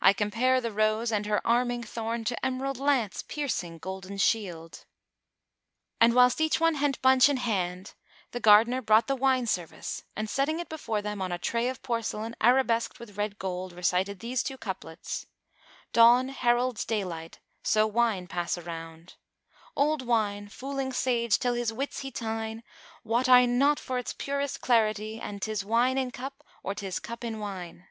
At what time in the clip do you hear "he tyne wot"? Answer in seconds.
21.98-23.28